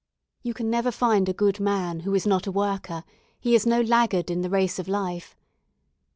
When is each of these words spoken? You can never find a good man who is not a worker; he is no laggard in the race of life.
You 0.41 0.55
can 0.55 0.67
never 0.71 0.89
find 0.91 1.29
a 1.29 1.31
good 1.33 1.59
man 1.59 1.99
who 1.99 2.15
is 2.15 2.25
not 2.25 2.47
a 2.47 2.51
worker; 2.51 3.03
he 3.39 3.53
is 3.53 3.67
no 3.67 3.81
laggard 3.81 4.31
in 4.31 4.41
the 4.41 4.49
race 4.49 4.79
of 4.79 4.87
life. 4.87 5.35